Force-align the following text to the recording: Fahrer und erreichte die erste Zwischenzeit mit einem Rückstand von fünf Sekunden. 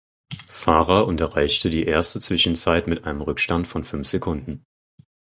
Fahrer 0.49 1.05
und 1.05 1.21
erreichte 1.21 1.69
die 1.69 1.83
erste 1.83 2.19
Zwischenzeit 2.19 2.87
mit 2.87 3.03
einem 3.03 3.21
Rückstand 3.21 3.67
von 3.67 3.83
fünf 3.83 4.07
Sekunden. 4.07 4.65